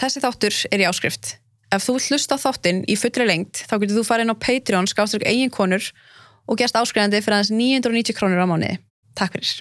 Þessi 0.00 0.22
þáttur 0.24 0.54
er 0.72 0.80
í 0.80 0.86
áskrift. 0.88 1.34
Ef 1.70 1.84
þú 1.84 1.98
hlusta 2.00 2.38
þáttinn 2.40 2.80
í 2.88 2.96
fullri 2.98 3.26
lengt 3.28 3.60
þá 3.68 3.74
getur 3.82 3.98
þú 4.00 4.04
farið 4.08 4.26
inn 4.26 4.32
á 4.32 4.42
Patreon 4.46 4.88
skáströk 4.90 5.26
eigin 5.28 5.52
konur 5.52 5.90
og 6.48 6.56
gerst 6.58 6.78
áskrifandi 6.80 7.20
fyrir 7.20 7.36
aðeins 7.36 7.52
990 7.52 8.16
krónur 8.16 8.40
á 8.40 8.48
mánuði. 8.48 8.78
Takk 9.14 9.36
fyrir. 9.36 9.60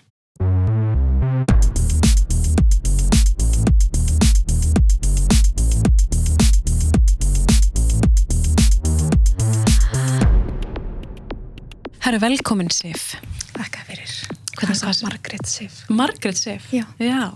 Herru, 11.99 12.21
velkomin 12.23 12.71
Sif. 12.73 13.11
Þakka 13.53 13.83
fyrir. 13.91 14.13
Hvernig 14.55 14.79
það- 14.79 14.95
er 14.95 15.09
Margrét 15.09 15.45
Sif? 15.47 15.83
Margaret 15.89 16.37
Sif. 16.37 16.71
Já. 16.71 16.85
Já. 16.97 17.35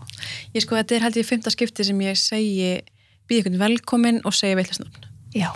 Ég 0.55 0.63
sko, 0.63 0.75
þetta 0.79 0.95
er 0.95 1.01
held 1.01 1.15
ég 1.20 1.27
fymta 1.27 1.51
skipti 1.51 1.83
sem 1.83 1.99
ég 1.99 2.15
segi, 2.17 2.81
býð 3.30 3.44
ykkur 3.44 3.60
velkomin 3.62 4.21
og 4.28 4.36
segi 4.36 4.58
veitlasnöfn. 4.60 5.09
Já. 5.38 5.50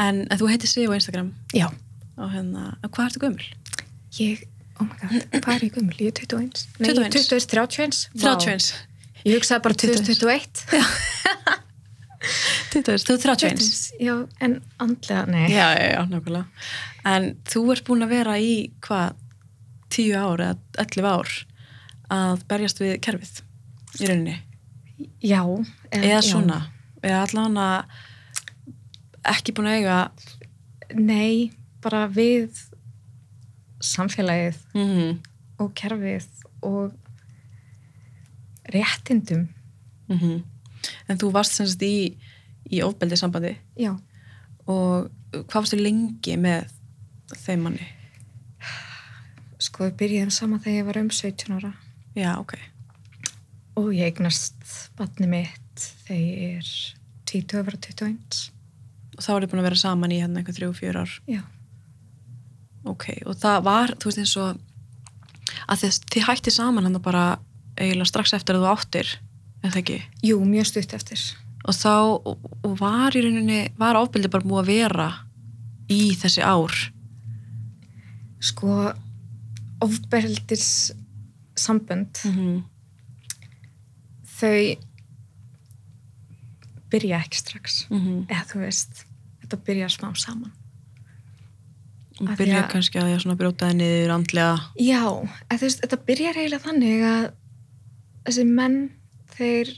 En, 0.00 0.22
en 0.28 0.40
þú 0.40 0.48
heitir 0.48 0.70
Sif 0.70 0.88
á 0.88 0.96
Instagram 0.96 1.32
Já. 1.52 1.68
og 2.16 2.32
hérna, 2.32 2.72
hvað 2.88 3.10
ertu 3.10 3.22
gömul? 3.26 3.48
Ég, 4.18 4.46
oh 4.80 4.86
my 4.86 4.96
god, 5.02 5.26
hvað 5.36 5.54
er 5.54 5.66
ég 5.66 5.74
gömul? 5.76 5.98
Ég 6.00 6.12
er 6.12 6.16
21. 6.22 6.64
Nei, 6.80 6.88
21. 6.88 7.12
21, 7.12 7.50
31. 7.52 8.00
31. 8.22 8.72
Ég 9.22 9.36
hugsaði 9.36 9.64
bara 9.66 9.78
2021. 9.82 10.64
21. 12.72 13.04
Þú 13.06 13.16
er 13.16 13.22
31. 13.26 13.68
Já, 14.00 14.14
en 14.40 14.56
andlega, 14.80 15.26
nei. 15.28 15.46
Já, 15.52 15.66
já, 15.76 15.86
já, 15.92 16.02
nákvæmlega. 16.08 16.44
En 17.12 17.32
þú 17.50 17.64
ert 17.74 17.84
búin 17.88 18.06
að 18.06 18.14
vera 18.14 18.36
í 18.40 18.52
hvað, 18.84 19.18
10 19.92 20.14
ár 20.16 20.44
eða 20.46 20.84
11 20.86 21.08
ár 21.10 21.32
að 22.12 22.44
berjast 22.48 22.80
við 22.80 22.94
kerfið 23.04 23.42
í 24.00 24.08
rauninni. 24.08 24.36
Já. 25.20 25.42
Eða 25.90 26.14
já. 26.14 26.22
svona. 26.30 26.60
Eða 27.02 27.24
allavega 27.26 27.68
ekki 29.32 29.54
búin 29.56 29.70
að 29.70 29.80
eiga 29.80 29.98
Nei, 30.92 31.52
bara 31.82 32.04
við 32.12 32.58
samfélagið 33.82 34.58
mm 34.76 35.20
og 35.62 35.70
kerfið 35.78 36.26
og 36.66 36.92
réttindum. 38.72 39.48
-hmm. 40.08 40.42
En 41.08 41.18
þú 41.18 41.30
varst 41.32 41.52
sem 41.52 41.66
sagt 41.66 41.82
í, 41.82 42.18
í 42.70 42.82
ofbeldi 42.82 43.16
sambandi 43.16 43.56
Já. 43.76 43.98
og 44.66 45.10
hvað 45.32 45.54
varstu 45.54 45.76
lengi 45.76 46.36
með 46.36 46.70
þeim 47.44 47.62
manni? 47.62 47.86
Sko, 49.58 49.84
við 49.84 49.96
byrjuðum 49.96 50.30
saman 50.30 50.60
þegar 50.60 50.78
ég 50.78 50.86
var 50.86 50.98
um 50.98 51.10
17 51.10 51.54
ára. 51.56 51.72
Já, 52.14 52.38
ok. 52.38 52.54
Og 53.76 53.92
ég 53.94 54.04
eignast 54.10 54.90
batni 54.98 55.26
mitt 55.26 55.61
þegar 56.06 56.22
ég 56.22 56.58
er 56.58 56.72
20 57.32 57.58
að 57.58 57.68
vera 57.68 57.80
21. 57.86 58.42
Og 59.12 59.24
þá 59.24 59.30
er 59.34 59.44
þið 59.44 59.50
búin 59.52 59.62
að 59.62 59.68
vera 59.68 59.80
saman 59.82 60.14
í 60.14 60.20
hérna 60.22 60.44
þrjú, 60.46 60.70
fjör 60.78 61.00
ár. 61.02 61.16
Já. 61.30 61.42
Ok, 62.88 63.08
og 63.30 63.36
það 63.38 63.58
var, 63.68 63.94
þú 64.00 64.10
veist 64.10 64.22
eins 64.22 64.36
og 64.42 64.56
að 65.70 65.82
þið, 65.84 65.98
þið 66.14 66.26
hætti 66.28 66.54
saman 66.54 66.88
hann 66.88 67.02
bara 67.02 67.26
eiginlega 67.78 68.10
strax 68.10 68.34
eftir 68.36 68.58
að 68.58 68.64
þú 68.64 68.70
áttir, 68.72 69.12
en 69.62 69.70
það 69.70 69.80
ekki? 69.82 69.98
Jú, 70.26 70.40
mjög 70.46 70.68
stutt 70.72 70.96
eftir. 70.96 71.22
Og 71.62 71.76
þá, 71.78 71.94
og, 72.26 72.48
og 72.66 72.74
var 72.80 73.14
í 73.14 73.22
rauninni, 73.22 73.60
var 73.78 73.98
ofbeldi 74.00 74.30
bara 74.32 74.46
búið 74.46 74.64
að 74.64 74.72
vera 74.72 75.08
í 75.92 76.00
þessi 76.18 76.42
ár? 76.42 76.74
Sko, 78.42 78.90
ofbeldis 79.82 80.66
sambönd, 81.58 82.18
Mm 82.24 82.34
-hmm. 82.38 82.62
þau 84.40 84.76
byrja 86.92 87.20
ekki 87.24 87.40
strax. 87.40 87.78
Mm 87.90 88.26
Eða 88.28 88.44
þú 88.52 88.60
veist, 88.66 89.04
þetta 89.42 89.58
byrja 89.66 89.88
smá 89.92 90.10
saman. 90.20 90.52
Því 92.22 92.36
byrja 92.38 92.58
að- 92.62 92.70
kannski 92.70 92.98
að 93.00 93.06
því 93.08 93.14
að 93.16 93.22
svona 93.24 93.38
brjótaði 93.40 93.74
niður 93.80 94.12
andlega. 94.14 94.56
Já, 94.78 95.02
veist, 95.62 95.80
þetta 95.82 95.98
byrjar 96.06 96.36
eiginlega 96.38 96.66
þannig 96.66 97.04
að 97.08 97.24
þessi 98.26 98.44
menn, 98.46 98.76
þeir, 99.34 99.72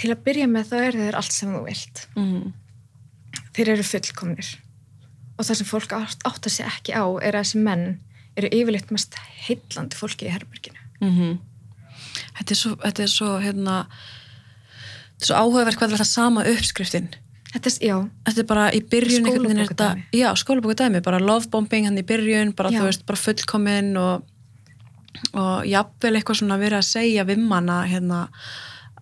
til 0.00 0.10
að 0.14 0.22
byrja 0.24 0.46
með 0.48 0.70
þá 0.70 0.76
eru 0.86 0.98
þeir 1.02 1.18
allt 1.20 1.32
sem 1.36 1.48
þú 1.52 1.64
vilt. 1.66 2.06
Mm 2.16 2.52
Þeir 3.52 3.68
eru 3.74 3.82
fullkomnir. 3.84 4.48
Og 5.36 5.44
það 5.44 5.56
sem 5.58 5.66
fólk 5.68 5.92
átt, 5.92 6.22
átt 6.24 6.46
að 6.48 6.52
segja 6.54 6.70
ekki 6.72 6.92
á 6.96 7.04
er 7.20 7.36
að 7.36 7.42
þessi 7.44 7.60
menn 7.66 7.82
eru 8.36 8.48
yfirleitt 8.48 8.90
mest 8.94 9.14
heillandi 9.44 9.96
fólki 9.98 10.24
í 10.24 10.32
herberginu. 10.32 10.80
Mm 11.02 11.38
þetta, 12.38 12.50
er 12.54 12.56
svo, 12.62 12.72
þetta 12.80 13.02
er 13.04 13.12
svo 13.12 13.28
hérna 13.44 13.76
er 13.82 13.88
svo 15.24 15.36
áhugaverk 15.38 15.78
hvað 15.78 15.88
er 15.88 15.96
alltaf 15.98 16.06
sama 16.10 16.44
uppskriftin 16.44 17.08
Þetta 17.52 17.68
er, 17.68 17.74
já, 17.84 17.96
þetta 18.24 18.40
er 18.40 18.46
bara 18.48 18.66
í 18.72 18.78
byrjun 18.80 19.26
er 19.28 19.34
Skólabókardæmi. 19.36 20.04
já, 20.16 20.28
skólabókardæmi, 20.40 21.02
bara 21.04 21.18
lovebombing 21.20 21.84
hann 21.84 21.98
í 22.00 22.04
byrjun, 22.08 22.54
bara 22.56 22.70
Já. 22.72 22.78
þú 22.80 22.86
veist, 22.88 23.02
bara 23.06 23.20
fullkomin 23.20 23.90
og, 24.00 24.22
og 25.36 25.66
jafnvel 25.68 26.14
eitthvað 26.16 26.38
svona 26.40 26.56
verið 26.62 26.78
að 26.78 26.86
segja 26.88 27.26
við 27.28 27.42
manna 27.50 27.82
hérna 27.84 28.22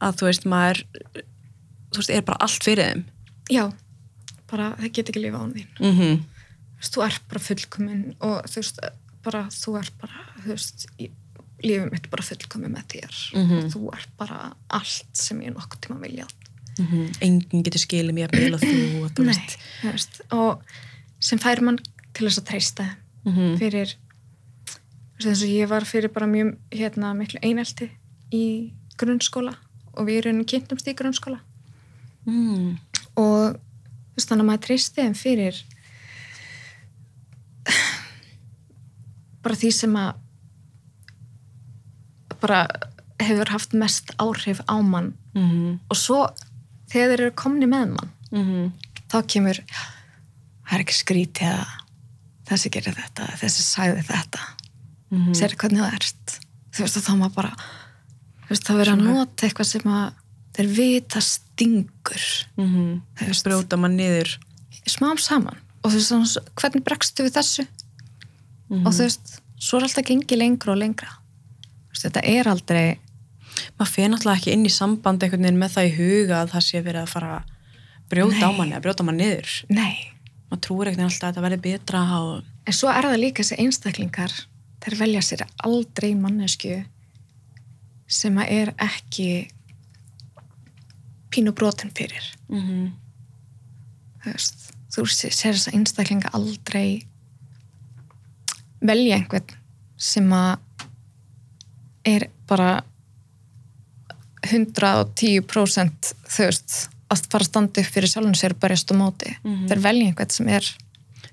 að 0.03 0.19
þú 0.19 0.27
veist, 0.31 0.49
maður 0.51 0.83
þú 1.15 2.01
veist, 2.01 2.11
er 2.11 2.27
bara 2.27 2.43
allt 2.43 2.67
fyrir 2.67 2.91
þeim 2.91 3.05
já, 3.55 3.65
bara 4.51 4.73
það 4.81 4.93
get 4.99 5.13
ekki 5.15 5.23
lifa 5.23 5.39
án 5.45 5.55
þín. 5.55 5.71
mm 5.79 5.95
-hmm. 6.01 6.19
Þú 6.81 6.83
veist, 6.83 6.95
þú 6.97 7.07
ert 7.07 7.23
bara 7.29 7.41
fullkomin 7.47 8.03
og 8.21 8.37
þú 8.51 8.57
veist, 8.57 8.79
bara, 9.23 9.47
þú 9.53 9.79
ert 9.79 9.95
bara, 10.01 10.19
þú 10.43 10.49
veist, 10.49 10.87
í- 10.99 11.11
lífið 11.65 11.91
mitt 11.93 12.11
bara 12.13 12.27
fullkomin 12.27 12.75
með 12.75 12.87
þér. 12.95 13.19
Mhm. 13.37 13.59
Og 13.59 13.73
þú 13.75 13.83
ert 13.95 14.13
bara 14.19 14.39
allt 14.69 15.17
sem 15.17 15.41
ég 15.41 15.55
nokkuð 15.55 15.81
tíma 15.87 16.01
viljað. 16.03 16.33
enginn 17.21 17.65
getur 17.67 17.83
skilið 17.83 18.17
mér 18.17 18.31
að 18.31 18.39
bila 18.39 18.61
þú 18.61 19.05
og 19.05 19.19
Nei, 19.27 19.37
veist 19.83 20.21
og 20.33 20.63
sem 21.21 21.41
fær 21.41 21.61
mann 21.65 21.81
til 22.17 22.27
þess 22.27 22.41
að 22.41 22.49
treysta 22.53 22.87
mm 23.27 23.59
fyrir, 23.61 23.97
þú 24.71 25.19
veist, 25.19 25.29
eins 25.29 25.43
og 25.45 25.51
ég 25.53 25.69
var 25.69 25.85
fyrir 25.85 26.13
bara 26.15 26.27
mjög, 26.31 26.55
hérna, 26.73 27.13
miklu 27.17 27.41
einelti 27.45 27.91
í 28.33 28.73
grunnskóla 29.01 29.55
og 29.93 30.07
við 30.09 30.23
erum 30.23 30.45
kynntumst 30.49 30.89
í 30.89 30.97
grunnskóla 30.97 31.41
mm. 32.25 32.79
og 33.21 33.59
veist, 34.17 34.31
þannig 34.31 34.47
að 34.47 34.49
maður 34.49 34.65
treysti 34.69 35.03
þeim 35.03 35.19
fyrir 35.19 35.61
bara 39.45 39.57
því 39.61 39.71
sem 39.77 40.01
að 40.01 40.11
bara 42.41 42.67
hefur 43.21 43.53
haft 43.53 43.75
mest 43.77 44.15
áhrif 44.19 44.63
á 44.67 44.77
mann. 44.83 45.15
Mm 45.35 45.79
og 45.89 45.97
svo 45.97 46.21
þegar 46.91 47.13
þeir 47.13 47.21
eru 47.21 47.35
komni 47.37 47.67
með 47.67 47.95
mann 47.95 48.11
-hmm. 48.33 48.73
þá 49.09 49.19
kemur 49.27 49.61
það 50.67 50.75
er 50.75 50.85
ekki 50.85 50.95
skrítið 50.95 51.53
að 51.53 51.67
þessi 52.51 52.71
gerir 52.71 52.95
þetta, 52.95 53.27
þessi 53.39 53.63
sagði 53.63 54.03
þetta. 54.03 54.41
Mm 55.11 55.19
-hmm. 55.19 55.35
sér 55.35 55.57
hvernig 55.57 55.83
það 55.83 55.95
ert? 55.95 56.41
Þú 56.71 56.83
veist 56.83 57.07
þá 57.07 57.15
maður 57.17 57.35
bara 57.35 57.53
veist 58.49 58.67
þá 58.67 58.75
verður 58.75 58.93
að 58.93 59.05
nota 59.07 59.47
eitthvað 59.47 59.67
sem 59.67 59.91
að 59.91 60.13
þeir 60.57 60.69
vita 60.77 61.21
stingur. 61.21 62.25
Mm 62.57 62.69
-hmm. 62.69 63.01
Þú 63.19 63.27
veist. 63.27 63.45
brjóta 63.45 63.77
mann 63.77 63.97
niður. 63.97 64.39
Smám 64.87 65.19
saman. 65.19 65.59
Og 65.83 65.93
þú 65.93 65.97
veist 65.97 66.39
hvernig 66.55 66.85
bregstu 66.85 67.25
við 67.25 67.37
þessu? 67.39 67.67
Mm 68.71 68.87
og 68.87 68.93
þú 68.95 69.03
veist, 69.03 69.41
svo 69.59 69.79
er 69.79 69.83
alltaf 69.83 70.05
gengið 70.07 70.39
lengra 70.39 70.73
og 70.73 70.79
lengra 70.79 71.20
þetta 71.97 72.21
er 72.23 72.49
aldrei 72.49 72.99
maður 73.79 73.93
fyrir 73.93 74.11
náttúrulega 74.13 74.39
ekki 74.39 74.53
inn 74.55 74.67
í 74.67 74.73
samband 74.73 75.23
einhvern 75.23 75.43
veginn 75.43 75.59
með 75.59 75.75
það 75.75 75.89
í 75.89 75.97
huga 75.97 76.41
að 76.43 76.53
það 76.55 76.65
sé 76.69 76.83
verið 76.87 77.03
að 77.03 77.13
fara 77.15 77.33
að 77.37 77.43
brjóta 78.11 78.47
á 78.47 78.51
Nei. 78.51 78.57
manni, 78.59 78.75
að 78.75 78.83
brjóta 78.87 79.07
mann 79.07 79.17
niður 79.21 79.51
nei, 79.69 79.97
maður 80.51 80.71
einhvern 80.71 80.87
veginn 80.91 81.05
alltaf 81.09 81.23
að 81.23 81.33
þetta 81.33 81.45
verði 81.47 81.61
betra 81.67 82.05
og 82.21 82.45
en 82.67 82.77
svo 82.77 82.89
er 82.93 83.09
það 83.11 83.21
líka 83.25 83.43
þessi 83.43 83.59
einstaklingar 83.65 84.33
þeir 84.81 84.97
velja 85.01 85.23
sér 85.23 85.45
aldrei 85.67 86.15
mannesku 86.15 86.85
sem 88.11 88.39
að 88.39 88.51
er 88.51 88.73
ekki 88.79 89.29
pínu 91.31 91.53
brotin 91.55 91.93
fyrir 91.95 92.25
mm 92.49 92.61
-hmm. 92.61 92.91
þú 94.25 94.33
veist, 94.33 94.73
þú 94.95 95.07
sé- 95.07 95.31
sér 95.31 95.55
þess 95.55 95.69
að 95.69 95.75
einstaklinga 95.79 96.33
aldrei 96.33 97.07
velja 98.81 99.17
einhvern 99.17 99.57
sem 99.97 100.33
að 100.33 100.59
er 102.17 102.29
bara 102.51 102.71
110% 104.47 106.13
þú 106.31 106.47
veist, 106.47 106.77
að 107.11 107.27
fara 107.33 107.45
að 107.45 107.51
standa 107.51 107.83
upp 107.83 107.91
fyrir 107.97 108.11
sjálfum 108.11 108.37
sér 108.39 108.55
og 108.55 108.63
berjast 108.63 108.93
á 108.93 108.95
móti. 108.97 109.35
Mhm. 109.45 109.67
Þeir 109.69 109.83
velja 109.85 110.07
einhvern 110.09 110.31
sem 110.31 110.49
er, 110.49 110.71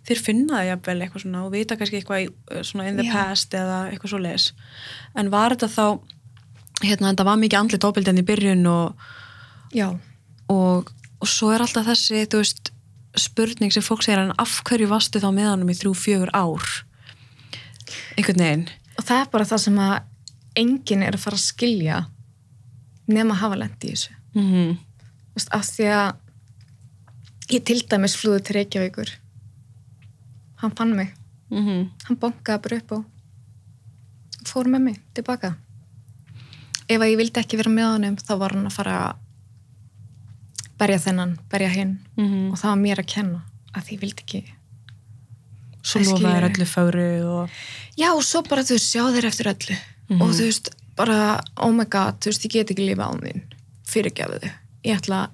þeir 0.08 0.22
finna 0.24 0.60
það 0.60 0.70
jafnvel 0.72 1.00
eitthvað 1.04 1.24
svona 1.24 1.44
og 1.46 1.52
vita 1.52 1.78
kannski 1.78 2.00
eitthvað 2.00 2.24
í, 2.24 2.28
uh, 2.52 2.64
svona 2.64 2.88
in 2.88 3.00
the 3.00 3.06
Já. 3.08 3.14
past 3.14 3.56
eða 3.58 3.80
eitthvað 3.92 4.14
svo 4.14 4.22
leis 4.24 4.52
en 5.16 5.32
var 5.34 5.56
þetta 5.56 5.68
þá 5.68 5.86
hérna, 6.84 7.12
þetta 7.12 7.28
var 7.28 7.42
mikið 7.42 7.60
andlit 7.60 7.88
óbildi 7.88 8.14
enn 8.14 8.22
í 8.22 8.28
byrjun 8.28 8.66
og, 8.72 9.08
já, 9.76 9.88
og, 10.54 10.92
og 11.20 11.28
svo 11.28 11.52
er 11.52 11.66
alltaf 11.66 11.88
þessi, 11.90 12.28
þú 12.30 12.44
veist 12.44 12.72
spurning 13.18 13.74
sem 13.74 13.84
fólk 13.84 14.06
segir 14.06 14.22
en 14.22 14.36
af 14.38 14.60
hverju 14.68 14.88
vastu 14.92 15.20
þá 15.20 15.32
með 15.34 15.52
honum 15.52 15.74
í 15.74 15.78
þrjú, 15.78 15.96
fjögur 15.98 16.32
ár 16.38 16.68
einhvern 18.16 18.44
veginn 18.44 18.68
og 18.98 19.08
það 19.08 19.24
er 19.24 19.32
bara 19.34 19.50
það 19.50 19.64
sem 19.66 19.82
að 19.82 19.96
enginn 20.58 21.04
er 21.06 21.18
að 21.18 21.24
fara 21.26 21.40
að 21.40 21.46
skilja 21.46 22.00
nema 23.08 23.36
að 23.36 23.42
hafa 23.44 23.60
lendi 23.62 23.92
í 23.92 23.94
þessu. 23.96 24.16
mm 24.36 24.48
-hmm. 24.52 24.78
veist, 25.36 25.54
af 25.54 25.66
því 25.66 25.86
að 26.00 26.16
ég 27.56 27.64
til 27.64 27.80
dæmis 27.90 28.18
flúði 28.20 28.42
til 28.44 28.56
Reykjavíkur 28.58 29.14
hann 30.64 30.76
fann 30.76 30.96
mig 30.96 31.14
mm 31.50 31.90
hann 32.08 32.18
bonkaði 32.20 32.62
bara 32.64 32.78
upp 32.78 32.92
og 32.92 33.06
fór 34.48 34.68
með 34.68 34.82
mig 34.82 35.00
tilbaka 35.14 35.56
ef 36.88 37.02
að 37.02 37.12
ég 37.12 37.18
vildi 37.18 37.40
ekki 37.40 37.58
vera 37.58 37.72
með 37.72 37.92
honum 37.92 38.18
þá 38.18 38.34
var 38.40 38.56
hann 38.56 38.68
að 38.68 38.78
fara 38.78 38.98
að 39.08 39.16
berja 40.78 41.00
þennan, 41.00 41.40
berja 41.50 41.70
hinn 41.70 42.00
-hmm. 42.18 42.52
og 42.52 42.58
það 42.58 42.70
var 42.70 42.78
mér 42.78 43.00
að 43.00 43.12
kenna 43.14 43.42
að 43.74 43.84
því 43.84 43.94
ég 43.94 44.02
vildi 44.06 44.24
ekki 44.24 44.44
Svo 45.88 46.00
Æ, 46.00 46.04
lofa 46.04 46.12
þær 46.12 46.20
skilurðu. 46.20 46.48
öllu 46.50 46.66
fögru 46.66 47.10
og... 47.32 47.50
já 47.98 48.10
og 48.12 48.24
svo 48.24 48.42
bara 48.44 48.62
þú 48.62 48.78
sjá 48.78 49.04
þér 49.16 49.26
eftir 49.26 49.48
öllu 49.54 49.78
Mhm. 50.10 50.22
og 50.22 50.30
þú 50.32 50.48
veist, 50.48 50.70
bara 50.96 51.42
oh 51.58 51.72
my 51.72 51.86
god, 51.86 52.20
þú 52.22 52.32
veist, 52.32 52.46
ég 52.46 52.52
get 52.52 52.72
ekki 52.72 52.88
lífa 52.88 53.10
á 53.10 53.14
þín. 53.20 53.42
Fyrirgefðu 53.88 54.40
þau, 54.44 54.52
ég 54.84 54.98
ætla 54.98 55.20
að 55.24 55.30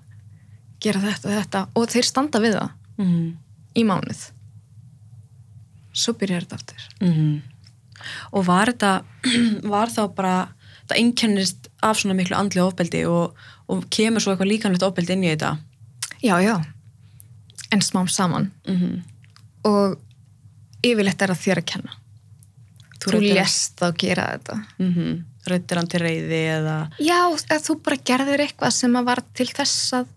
gera 0.83 0.99
þetta 0.99 1.29
og 1.29 1.37
þetta. 1.37 1.67
Og 1.75 1.87
þeir 1.89 2.05
standa 2.05 2.39
við 2.39 2.59
það. 2.59 2.69
Mm 2.97 3.37
í 3.73 3.83
mánuð. 3.87 4.27
Svo 5.93 6.13
byrjar 6.13 6.45
þetta 6.45 6.55
aftur. 6.59 6.83
-hmm. 7.01 7.41
Og 8.33 8.45
var 8.45 8.69
þetta, 8.69 9.03
var 9.75 9.89
þá 9.89 10.15
bara, 10.15 10.47
það 10.89 10.97
einkennist 10.97 11.69
af 11.81 11.97
svona 11.97 12.13
miklu 12.13 12.35
andli 12.37 12.61
ofbeldi 12.61 13.05
og, 13.05 13.33
og 13.67 13.85
kemur 13.89 14.21
svo 14.21 14.33
eitthvað 14.33 14.51
líkanlegt 14.51 14.83
ofbeldi 14.83 15.13
inn 15.13 15.23
í 15.23 15.33
þetta? 15.33 15.57
já, 16.23 16.39
já, 16.39 16.63
en 17.71 17.81
smám 17.81 18.07
saman. 18.07 18.51
Mm 18.67 19.01
og 19.63 19.97
yfirleitt 20.83 21.21
er 21.21 21.31
það 21.31 21.39
þér 21.39 21.59
að 21.61 21.65
kenna 21.71 21.93
þú, 23.03 23.21
lést 23.21 23.77
þá 23.81 23.87
gera 24.05 24.31
þetta. 24.35 24.59
Mm 24.79 25.21
Rættir 25.43 25.75
hann 25.75 25.89
til 25.91 25.99
reyði 25.99 26.37
eða... 26.53 26.73
já, 27.03 27.17
eða 27.27 27.59
þú 27.65 27.73
bara 27.83 27.97
gerðir 28.07 28.45
eitthvað 28.45 28.71
sem 28.77 28.93
að 28.95 29.09
var 29.09 29.19
til 29.35 29.47
þess 29.49 29.89
að 29.97 30.13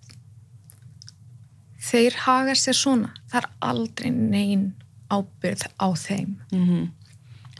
þeir 1.82 2.18
haga 2.22 2.54
sér 2.54 2.78
svona. 2.78 3.10
Það 3.32 3.40
er 3.40 3.48
aldrei 3.66 4.12
nein 4.14 4.62
ábyrð 5.10 5.66
á 5.82 5.88
þeim. 5.98 6.36
Mm 6.54 6.86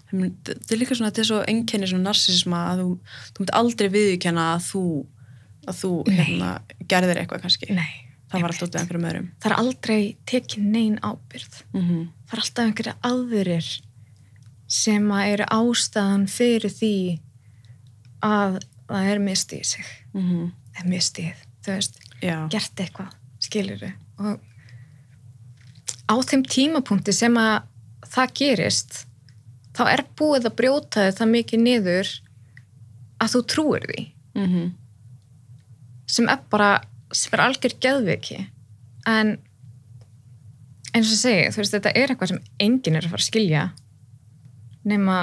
Það 0.07 0.71
er 0.71 0.79
líka 0.79 0.95
svona, 0.95 1.11
þetta 1.11 1.21
er 1.25 1.27
svo 1.29 1.39
einkenni 1.51 1.87
svona 1.91 2.07
narsisma 2.13 2.61
að 2.71 2.83
þú, 2.85 2.91
þú 3.35 3.43
myndi 3.43 3.55
aldrei 3.59 3.89
viðurkenna 3.91 4.45
að 4.55 4.61
þú, 4.69 4.83
að 5.67 5.81
þú 5.81 5.91
hérna, 6.07 6.51
gerðir 6.89 7.21
eitthvað 7.21 7.43
kannski. 7.43 7.69
nei, 7.75 8.07
það 8.31 8.45
var 8.45 8.55
alltaf 8.55 8.79
einhverjum 8.81 9.09
öðrum. 9.11 9.27
það 9.43 9.51
er 9.51 9.57
aldrei 9.59 9.99
tekið 10.31 10.69
nein 10.77 10.95
ábyrð 11.03 11.59
Mm 11.75 12.07
það 12.27 12.37
er 12.39 12.43
alltaf 12.43 12.65
einhverja 12.65 12.95
aðurir 13.07 13.67
sem 14.67 15.07
að 15.15 15.33
eru 15.35 15.49
ástæðan 15.57 16.27
fyrir 16.31 16.73
því 16.73 16.97
að 18.27 18.59
það 18.89 19.11
er 19.13 19.23
mistið 19.23 19.65
sig. 19.65 19.87
-hmm. 20.15 20.53
eða 20.77 20.89
mistið, 20.91 21.47
þú 21.63 21.73
veist 21.73 21.99
Já. 22.23 22.49
gert 22.51 22.81
eitthvað, 22.81 23.13
skilur 23.41 23.93
og 24.19 24.41
á 26.09 26.15
þeim 26.23 26.45
tímapunkti 26.45 27.13
sem 27.13 27.37
að 27.37 27.63
það 28.07 28.33
gerist 28.35 29.07
þá 29.77 29.85
er 29.93 30.05
búið 30.17 30.47
að 30.47 30.57
brjóta 30.57 31.11
þau 31.11 31.19
það 31.19 31.33
mikið 31.35 31.61
niður 31.61 32.09
að 33.21 33.33
þú 33.33 33.41
trúir 33.47 33.87
því. 33.91 34.03
Mm 34.35 34.75
sem 36.07 36.29
er 36.31 36.43
bara, 36.51 36.71
sem 37.15 37.35
er 37.35 37.43
algjör 37.47 37.75
geðviki 37.83 38.39
en 39.11 39.37
eins 40.95 41.11
og 41.11 41.19
segi, 41.19 41.51
þú 41.53 41.61
veist, 41.61 41.75
þetta 41.75 41.93
er 41.93 42.13
eitthvað 42.13 42.33
sem 42.33 42.45
enginn 42.63 42.97
er 42.97 43.07
að 43.07 43.13
fara 43.13 43.23
að 43.25 43.27
skilja 43.27 43.65
nema 44.87 45.17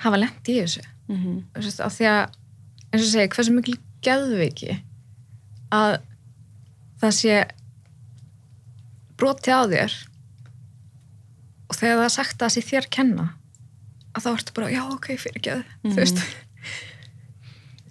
hafa 0.00 0.16
lent 0.20 0.48
í 0.48 0.58
þessu 0.62 0.82
-hmm. 1.08 1.40
þú 1.54 1.64
veist, 1.66 1.80
af 1.84 1.96
því 1.98 2.06
að 2.10 2.22
eins 2.92 3.02
og 3.06 3.10
segi, 3.12 3.28
hversu 3.34 3.52
mikil 3.54 3.78
geðviki 4.02 4.76
að 5.70 5.98
það 7.00 7.12
sé 7.18 7.34
brotið 9.20 9.54
á 9.54 9.62
þér 9.74 9.92
og 11.70 11.76
þegar 11.78 11.96
það 12.00 12.04
er 12.08 12.14
sagt 12.16 12.36
að 12.36 12.46
það 12.46 12.54
sé 12.56 12.62
þér 12.70 12.88
kenna 12.90 13.26
að 14.14 14.24
þá 14.24 14.30
ertu 14.32 14.52
bara, 14.56 14.70
já 14.72 14.82
ok, 14.90 15.06
fyrir 15.20 15.42
geð 15.44 15.64
Mhm. 15.84 15.92
þú 15.92 15.96
veist, 15.96 16.22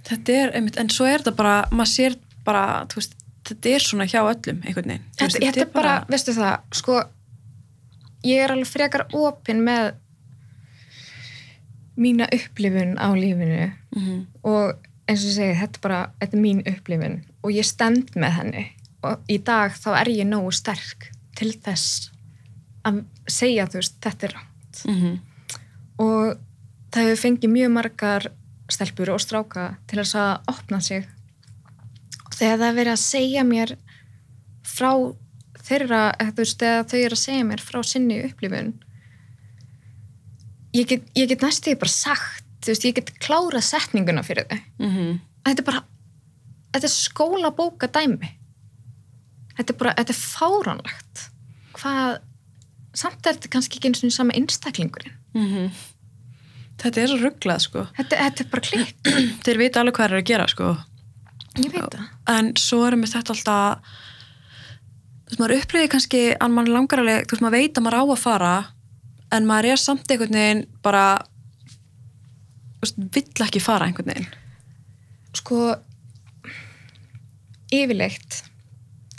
Þetta 0.09 0.33
er, 0.33 0.51
einmitt, 0.57 0.77
en 0.81 0.89
svo 0.89 1.05
er 1.05 1.19
þetta 1.21 1.35
bara, 1.37 1.55
maður 1.71 1.89
sér 1.91 2.15
bara, 2.43 2.85
þú 2.89 2.95
veist, 2.97 3.11
þetta 3.45 3.69
er 3.75 3.79
svona 3.79 4.07
hjá 4.09 4.21
öllum 4.25 4.61
einhvern 4.65 4.87
veginn. 4.89 5.03
Þetta, 5.19 5.39
þetta 5.43 5.61
er 5.61 5.69
bara, 5.73 5.91
veistu 6.09 6.33
það 6.33 6.55
sko, 6.79 6.95
ég 8.25 8.41
er 8.43 8.49
alveg 8.55 8.71
frekar 8.71 9.05
opinn 9.13 9.61
með 9.61 9.91
mína 11.99 12.27
upplifun 12.33 12.95
á 12.97 13.07
lífinu. 13.15 13.71
Mm 13.95 14.27
og 14.43 14.77
eins 15.09 15.23
og 15.23 15.31
ég 15.31 15.35
segi, 15.35 15.57
þetta 15.57 15.79
er 15.79 15.83
bara 15.83 15.99
þetta 16.21 16.37
er 16.37 16.43
mín 16.43 16.61
upplifun. 16.69 17.17
Og 17.43 17.55
ég 17.55 17.67
stend 17.67 18.11
með 18.19 18.35
henni. 18.37 18.65
Og 19.07 19.31
í 19.31 19.39
dag 19.45 19.73
þá 19.73 19.89
er 20.01 20.11
ég 20.13 20.27
nógu 20.29 20.51
sterk 20.53 21.09
til 21.39 21.53
þess 21.55 22.09
að 22.87 23.03
segja 23.29 23.67
þú 23.69 23.79
veist, 23.79 23.97
þetta 24.03 24.27
er 24.27 24.35
rátt 24.35 24.81
-hmm. 24.85 25.15
og 25.97 26.37
það 26.91 27.03
hefur 27.03 27.21
fengið 27.23 27.49
mjög 27.51 27.71
margar 27.71 28.27
stelpur 28.69 29.09
og 29.09 29.21
stráka 29.21 29.75
til 29.87 29.99
þess 29.99 30.15
að 30.15 30.41
opna 30.47 30.79
sig. 30.79 31.07
Og 32.25 32.33
þegar 32.33 32.57
það 32.57 32.69
er 32.69 32.75
verið 32.75 32.91
að 32.91 33.07
segja 33.07 33.43
mér 33.43 33.77
frá 34.63 34.91
þeirra, 35.63 36.13
þú 36.19 36.35
veist, 36.37 36.59
þegar 36.59 36.85
þau 36.89 36.99
eru 36.99 37.15
að 37.15 37.25
segja 37.25 37.43
mér 37.43 37.61
frá 37.61 37.83
sinni 37.83 38.23
upplifun 38.23 38.73
ég 40.73 40.87
get, 40.87 41.05
ég 41.17 41.29
get 41.31 41.41
næstu 41.45 41.75
bara 41.79 41.93
sagt, 41.93 42.45
veist, 42.67 42.85
ég 42.85 42.97
get 42.97 43.13
klárað 43.23 43.65
setninguna 43.69 44.23
fyrir 44.25 44.47
þau. 44.49 44.61
Mm 44.83 45.17
þetta 45.49 45.63
er 45.63 45.65
bara 45.65 45.79
þetta 46.73 46.87
er 46.87 46.93
skólabóka 46.93 47.89
dæmi. 47.91 48.31
Þetta 49.57 49.73
er 49.73 49.77
bara, 49.79 49.93
þetta 49.97 50.13
er 50.13 50.19
fáránlegt. 50.19 51.23
Hvað 51.77 52.19
samt 52.99 53.25
er 53.27 53.37
þetta 53.37 53.51
kannski 53.53 53.79
ekki 53.79 53.91
eins 53.91 54.03
og 54.03 54.13
sama 54.13 54.35
einstaklingurinn. 54.37 55.15
-hmm. 55.35 55.71
Þetta 56.79 57.01
er 57.01 57.07
svo 57.11 57.17
rugglað, 57.19 57.59
sko. 57.59 57.87
þetta, 57.97 58.15
þetta 58.15 58.43
er 58.43 58.49
bara 58.51 58.61
klikk, 58.61 59.09
Þeir 59.43 59.57
vita 59.57 59.81
alveg 59.81 59.95
hvað 59.95 60.05
þeir 60.05 60.13
eru 60.15 60.21
að 60.21 60.29
gera, 60.31 60.47
sko. 60.47 60.77
ég 61.59 61.71
veit 61.73 61.95
það. 61.95 62.05
En 62.27 62.53
svo 62.55 62.85
erum 62.87 63.01
við 63.03 63.13
þetta 63.15 63.33
alltaf, 63.35 63.79
þú 65.27 65.29
veist, 65.29 65.39
maður 65.39 65.55
upplifir 65.57 65.89
kannski 65.91 66.21
að 66.39 66.55
mann 66.55 66.71
langar 66.71 66.99
alveg, 66.99 67.25
þú 67.27 67.35
veist, 67.35 67.43
maður 67.43 67.57
veit 67.57 67.77
að 67.77 67.83
maður 67.83 67.99
á 67.99 68.03
að 68.05 68.21
fara, 68.23 68.53
en 69.35 69.47
maður 69.49 69.73
er 69.73 69.81
samt 69.81 70.09
einhvern 70.09 70.37
veginn 70.37 70.65
bara, 70.85 71.21
vill 72.81 73.45
ekki 73.45 73.61
fara 73.63 73.89
einhvern 73.89 74.13
veginn. 74.13 74.29
sko 75.37 75.59
yfirleitt 77.69 78.39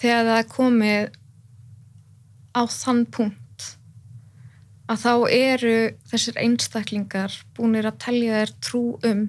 þegar 0.01 0.25
það 0.27 0.39
er 0.41 0.49
komið 0.51 1.19
á 2.59 2.63
þann 2.67 3.05
punkt 3.15 3.67
að 4.91 5.05
þá 5.05 5.13
eru 5.37 5.77
þessir 6.11 6.41
einstaklingar 6.43 7.37
búinir 7.55 7.87
að 7.87 8.01
telja 8.03 8.41
þér 8.41 8.55
trú 8.67 8.85
um 9.07 9.29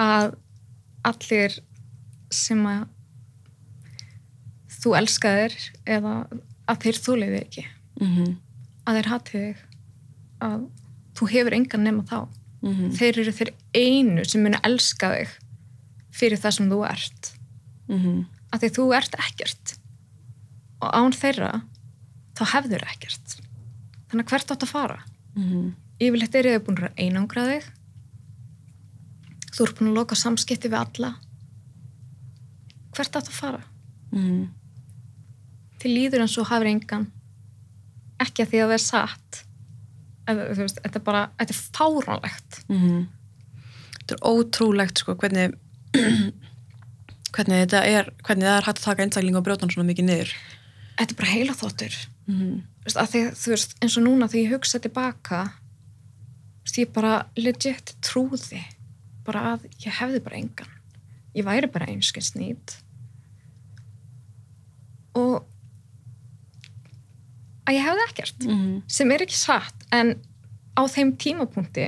að 0.00 0.34
allir 1.08 1.56
sem 2.34 2.60
að 2.68 2.84
þú 4.82 4.96
elskaðir 5.00 5.54
eða 5.88 6.16
að 6.68 6.82
þeir 6.84 7.04
þúliði 7.06 7.44
ekki 7.46 7.70
Mm 8.02 8.34
að 8.84 8.98
þeir 8.98 9.10
hatið 9.12 9.44
þig 9.44 9.63
að 10.44 10.64
þú 11.18 11.28
hefur 11.32 11.56
engan 11.56 11.86
nema 11.86 12.04
þá. 12.08 12.28
-hmm. 12.64 12.92
þeir 12.96 13.18
eru 13.20 13.32
þeir 13.32 13.50
einu 13.74 14.24
sem 14.24 14.42
munu 14.42 14.58
elska 14.64 15.10
þig 15.14 15.32
fyrir 16.14 16.40
það 16.40 16.56
sem 16.56 16.70
þú 16.70 16.80
ert. 16.88 17.32
Mm 17.88 17.98
-hmm. 18.00 18.24
að 18.52 18.60
því 18.60 18.70
þú 18.76 18.84
ert 18.96 19.14
ekkert. 19.18 19.78
Og 20.80 20.88
án 20.94 21.12
þeirra 21.12 21.52
þá 22.34 22.44
hefður 22.54 22.86
ekkert. 22.88 23.36
Þannig 24.08 24.24
að 24.24 24.30
hvert 24.30 24.50
átt 24.50 24.62
að 24.62 24.74
fara? 24.76 25.00
Mm 25.36 25.44
-hmm. 25.44 25.74
yfirleitt 26.00 26.34
eru 26.34 26.54
þau 26.54 26.64
búin 26.64 26.84
að 26.84 26.98
einangra 26.98 27.46
þig. 27.50 27.64
Þú 29.54 29.64
ert 29.64 29.78
búin 29.78 29.90
að 29.90 29.98
loka 29.98 30.14
samskipti 30.14 30.68
við 30.68 30.80
alla. 30.80 31.14
Hvert 32.94 33.16
átt 33.16 33.28
að 33.28 33.40
fara? 33.40 33.62
Mm 34.10 34.48
til 35.84 35.92
líður 35.92 36.24
eins 36.24 36.38
og 36.40 36.48
hafur 36.48 36.70
engan. 36.70 37.10
Ekki 38.22 38.44
að 38.44 38.52
því 38.52 38.60
að 38.62 38.70
það 38.70 38.78
er 38.78 38.84
satt 38.84 39.40
veist, 40.26 40.80
þetta 40.82 41.00
er 41.00 41.04
bara, 41.04 41.22
þetta 41.38 41.54
er 41.54 41.60
fáránlegt 41.78 42.64
-hmm. 42.68 43.04
Þetta 43.98 44.14
er 44.14 44.24
ótrúlegt, 44.28 44.98
sko, 45.00 45.14
hvernig, 45.16 45.54
hvernig 47.34 47.62
þetta 47.64 47.84
er, 47.88 48.10
hvernig 48.26 48.44
það 48.48 48.56
er 48.56 48.66
hægt 48.68 48.78
að 48.78 48.84
taka 48.84 49.02
einstakling 49.02 49.36
og 49.36 49.44
brjóta 49.44 49.64
hann 49.64 49.70
svona 49.70 49.88
mikið 49.88 50.04
niður. 50.04 50.34
þetta 50.98 51.12
er 51.12 51.20
bara 51.22 51.34
heila 51.36 51.52
þóttur 51.52 51.94
Mm 52.24 52.34
-hmm. 52.40 52.60
þú 53.36 53.50
veist, 53.52 53.74
eins 53.82 53.96
og 53.98 54.04
núna 54.04 54.28
þegar 54.28 54.44
ég 54.44 54.52
hugsa 54.52 54.78
tilbaka 54.78 55.52
ég 56.78 56.92
bara 56.92 57.26
legit 57.36 57.94
trúði 58.02 58.62
bara 59.24 59.54
að 59.54 59.68
ég 59.84 59.98
hefði 60.00 60.20
bara 60.24 60.36
engan 60.36 60.72
ég 61.34 61.46
væri 61.46 61.70
bara 61.70 61.88
einskins 61.90 62.34
nýtt 62.34 62.78
og 65.14 65.44
að 67.66 67.74
ég 67.78 67.84
hefði 67.86 68.04
ekkert 68.08 68.44
Mm 68.44 68.56
-hmm. 68.58 68.82
sem 68.88 69.10
er 69.12 69.22
ekki 69.22 69.36
satt 69.38 69.74
en 69.92 70.14
á 70.76 70.82
þeim 70.86 71.16
tímapunkti 71.16 71.86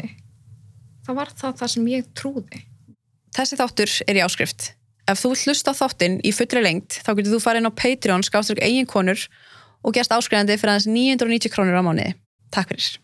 þá 1.07 1.11
var 1.15 1.29
það 1.37 1.57
það 1.61 1.69
sem 1.75 1.87
ég 1.89 2.05
trúði 2.15 2.63
Þessi 3.37 3.57
þáttur 3.57 3.91
er 4.09 4.17
í 4.17 4.23
áskrift. 4.25 4.73
ef 5.09 5.21
þú 5.23 5.35
hlusta 5.45 5.73
þáttinn 5.77 6.21
í 6.25 6.33
fullri 6.33 6.63
lengt 6.63 7.01
þá 7.05 7.11
getur 7.17 7.33
þú 7.37 7.41
farið 7.45 7.61
inn 7.61 7.71
á 7.71 7.79
Patreon 7.83 8.23
skáströk 8.23 8.63
eigin 8.63 8.87
konur 8.87 9.29
og 9.85 9.93
gerst 9.95 10.11
áskrifandi 10.11 10.57
fyrir 10.59 10.73
aðeins 10.73 10.87
990 10.89 11.51
krónur 11.53 11.77
á 11.79 11.83
mánuði. 11.85 12.15
Takk 12.51 12.69
fyrir. 12.69 12.99